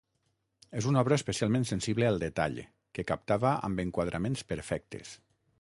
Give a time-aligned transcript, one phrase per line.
[0.79, 2.57] És una obra especialment sensible al detall,
[2.99, 5.15] que captava amb enquadraments perfectes.